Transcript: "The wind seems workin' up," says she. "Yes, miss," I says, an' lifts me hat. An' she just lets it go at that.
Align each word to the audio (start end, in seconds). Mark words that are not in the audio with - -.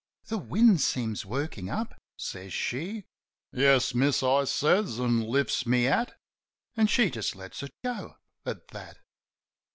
"The 0.25 0.39
wind 0.39 0.81
seems 0.81 1.27
workin' 1.27 1.69
up," 1.69 1.93
says 2.17 2.51
she. 2.53 3.03
"Yes, 3.53 3.93
miss," 3.93 4.23
I 4.23 4.45
says, 4.45 4.99
an' 4.99 5.21
lifts 5.21 5.67
me 5.67 5.83
hat. 5.83 6.17
An' 6.75 6.87
she 6.87 7.11
just 7.11 7.35
lets 7.35 7.61
it 7.61 7.69
go 7.83 8.17
at 8.43 8.69
that. 8.69 8.97